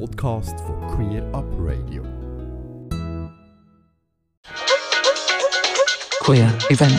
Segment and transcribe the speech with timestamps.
[0.00, 2.02] Podcast von Queer Up Radio.
[6.20, 6.98] Queer Event.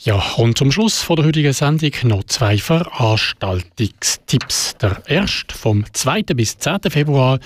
[0.00, 4.74] Ja, und zum Schluss von der heutigen Sendung noch zwei Veranstaltungstipps.
[4.82, 6.24] Der erste vom 2.
[6.34, 6.80] bis 10.
[6.90, 7.38] Februar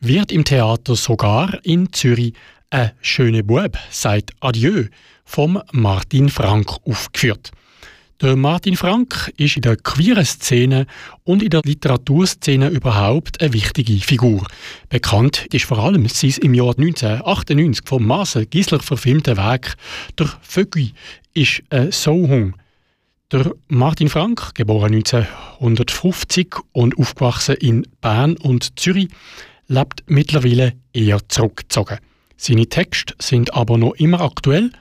[0.00, 2.32] wird im Theater sogar in Zürich
[2.70, 4.84] ein schöner Bub sagt Adieu
[5.24, 7.50] vom Martin Frank aufgeführt.
[8.22, 10.86] Der Martin Frank ist in der queeren Szene
[11.24, 14.46] und in der Literaturszene überhaupt eine wichtige Figur.
[14.88, 19.76] Bekannt ist vor allem sein im Jahr 1998 vom Marcel Gisler verfilmte Werk
[20.18, 20.92] «Der Vögel»
[21.34, 22.54] ist ein Sohung.
[23.30, 29.08] Der Martin Frank, geboren 1950 und aufgewachsen in Bern und Zürich,
[29.66, 31.98] lebt mittlerweile eher zurückgezogen.
[32.38, 34.72] Seine Texte sind aber noch immer aktuell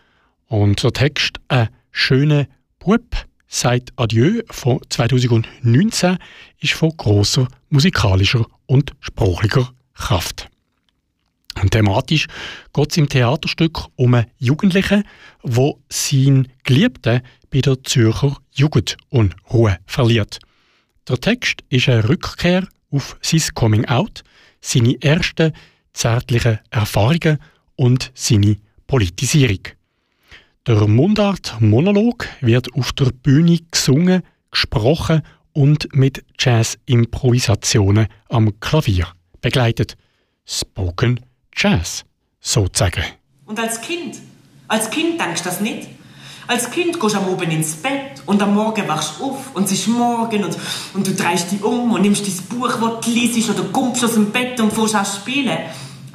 [0.48, 2.48] und der Text «Ein schöner
[2.80, 6.18] Bub» sagt Adieu von 2019
[6.60, 10.50] ist von großer musikalischer und sprachlicher Kraft.
[11.62, 12.28] Und thematisch
[12.74, 15.06] geht es im Theaterstück um einen Jugendlichen,
[15.42, 20.40] wo seinen Geliebten bei der Zürcher Jugend und Ruhe verliert.
[21.08, 24.24] Der Text ist eine Rückkehr auf sein Coming Out,
[24.60, 25.54] seine ersten
[25.94, 27.40] zärtlichen Erfahrungen
[27.78, 29.62] und seine Politisierung.
[30.68, 35.22] Der Mundart-Monolog wird auf der Bühne gesungen, gesprochen
[35.54, 39.06] und mit Jazz-Improvisationen am Klavier
[39.42, 39.96] begleitet.
[40.44, 41.20] Spoken
[41.56, 42.04] Jazz,
[42.40, 43.04] sozusagen.
[43.46, 44.18] Und als Kind,
[44.68, 45.88] als Kind denkst du das nicht?
[46.48, 49.66] Als Kind gehst du am Abend ins Bett und am Morgen wachst du auf und
[49.66, 50.58] es ist morgen und,
[50.96, 54.14] und du drehst dich um und nimmst dein Buch, das du liest oder kommst aus
[54.14, 55.60] dem Bett und fährst an spielen.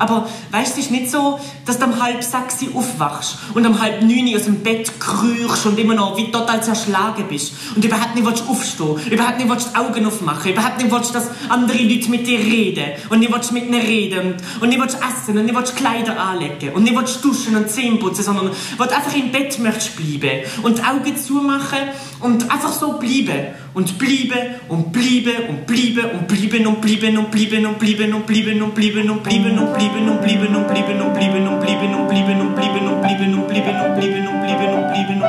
[0.01, 4.35] Aber weißt du, nicht so, dass du um halb sechs aufwachst und um halb neun
[4.35, 8.49] aus dem Bett krüchst und immer noch wie total zerschlagen bist und überhaupt nicht willst
[8.49, 12.39] aufstehen, überhaupt nicht willst die Augen aufmachen, überhaupt nicht willst, dass andere Leute mit dir
[12.39, 16.19] reden und nicht willst mit ihnen reden und nicht willst essen und nicht willst Kleider
[16.19, 20.47] anlegen und nicht willst duschen und Zähne putzen, sondern willst einfach im Bett möchtest bleiben
[20.63, 21.91] und die Augen zumachen
[22.21, 27.31] und einfach so bleiben und bleiben und bleiben und bleiben und bleiben und bleiben und
[27.31, 30.69] bleiben und bleiben und bleiben und bleiben und bleiben und blieben und blieben und blieben
[30.69, 33.97] und blieben und blieben und blieben und blieben und blieben und blieben und blieben und
[33.97, 35.20] blieben und blieben und blieben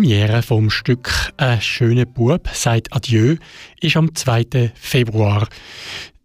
[0.00, 3.36] Premiere vom Stück «Ein schöner Bub» sagt Adieu
[3.82, 4.72] ist am 2.
[4.74, 5.46] Februar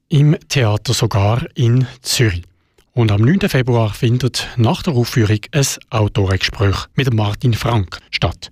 [0.08, 2.44] im Theater sogar in Zürich.
[2.94, 3.50] Und am 9.
[3.50, 8.50] Februar findet nach der Aufführung ein Autorengespräch mit Martin Frank statt.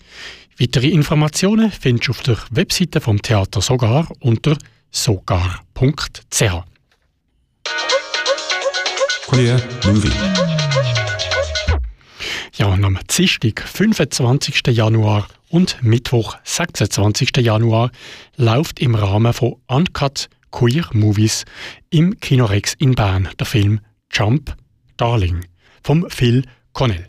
[0.59, 4.57] Weitere Informationen findest du auf der Webseite vom Theater Sogar unter
[4.91, 6.41] sogar.ch.
[9.29, 10.11] Queer Movie.
[12.55, 14.61] Ja, und am Dienstag, 25.
[14.67, 17.37] Januar und Mittwoch, 26.
[17.37, 17.89] Januar
[18.37, 21.45] läuft im Rahmen von Uncut Queer Movies
[21.89, 23.79] im Kinorex in Bern der Film
[24.11, 24.55] Jump
[24.97, 25.45] Darling
[25.83, 26.43] vom Phil
[26.73, 27.07] Connell.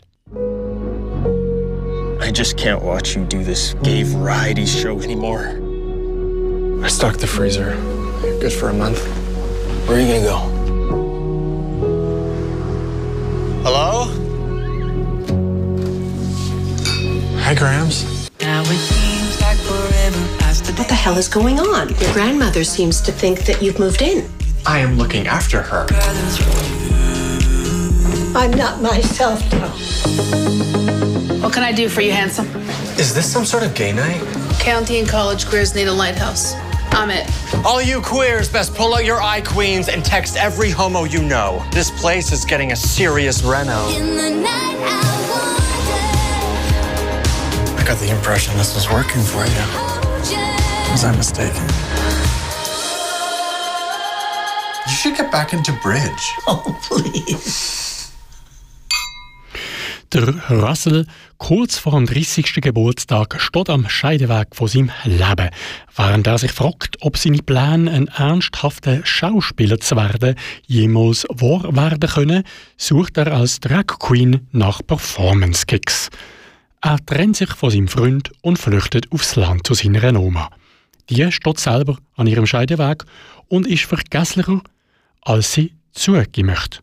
[2.19, 5.59] I just can't watch you do this gay variety show anymore.
[6.83, 7.77] I stocked the freezer.
[8.41, 8.99] Good for a month.
[9.87, 10.55] Where are you gonna go?
[13.63, 14.14] Hello?
[17.45, 18.31] Hi, Grams.
[18.41, 21.89] Now it seems like forever past the What the hell is going on?
[21.89, 24.27] Your grandmother seems to think that you've moved in.
[24.65, 25.85] I am looking after her.
[28.35, 29.69] I'm not myself now.
[31.43, 32.47] What can I do for you, handsome?
[32.97, 34.21] Is this some sort of gay night?
[34.59, 36.55] County and college queers need a lighthouse.
[36.93, 37.29] I'm it.
[37.63, 41.63] All you queers best pull out your eye queens and text every homo you know.
[41.71, 43.85] This place is getting a serious reno.
[47.85, 49.63] I got the impression this was working for you.
[50.89, 51.61] Was I mistaken?
[54.87, 56.23] You should get back into bridge.
[56.47, 58.09] Oh, please.
[60.11, 61.05] Der Russell,
[61.37, 62.53] kurz vor dem 30.
[62.55, 65.51] Geburtstag, steht am Scheideweg von seinem Leben.
[65.95, 70.33] Während er sich fragt, ob seine Pläne, ein ernsthafter Schauspieler zu werden,
[70.65, 72.43] jemals wahr werden können,
[72.77, 76.09] sucht er als Drag Queen nach Performance-Kicks.
[76.85, 80.51] Er trennt sich von seinem Freund und flüchtet aufs Land zu seiner Oma.
[81.09, 83.05] Die steht selber an ihrem Scheideweg
[83.47, 84.61] und ist vergesslicher,
[85.21, 86.81] als sie zugeben möchte.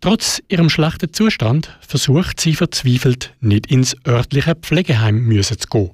[0.00, 5.90] Trotz ihrem schlechten Zustand versucht sie verzweifelt, nicht ins örtliche Pflegeheim zu gehen.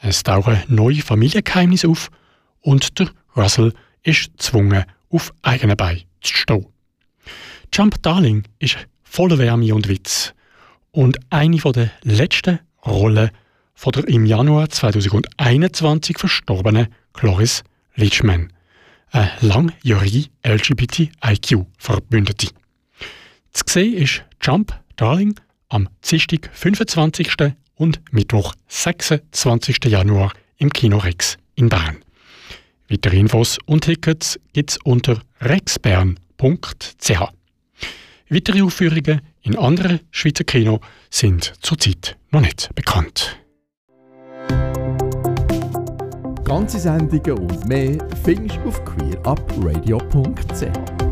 [0.00, 2.10] Es tauchen neue Familiengeheimnisse auf
[2.60, 3.72] und der Russell
[4.02, 6.66] ist gezwungen, auf eigenen Beinen zu stehen.
[7.72, 10.34] Jump Darling ist voller Wärme und Witz
[10.98, 13.30] und eine der letzten Rollen
[13.74, 17.62] von der im Januar 2021 verstorbenen Cloris
[17.94, 18.52] Leachman,
[19.12, 22.48] eine langjährige LGBTIQ-Verbündete.
[23.52, 27.52] Zu sehen ist Jump Darling am Dienstag, 25.
[27.76, 29.84] und Mittwoch, 26.
[29.84, 31.98] Januar im Kino Rex in Bern.
[32.88, 36.18] Weitere Infos und Tickets gibt es unter rexbern.ch.
[38.30, 43.38] Weitere Aufführungen in anderen Schweizer Kino sind zurzeit noch nicht bekannt.
[46.44, 51.07] Ganze Sendungen und mehr findest du auf queerupradio.ch.